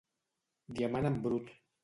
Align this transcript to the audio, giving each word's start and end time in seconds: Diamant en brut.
Diamant 0.79 1.09
en 1.11 1.21
brut. 1.27 1.55